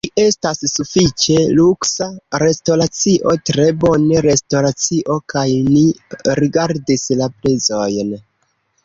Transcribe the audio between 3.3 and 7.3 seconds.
tre bone restoracio kaj ni rigardis la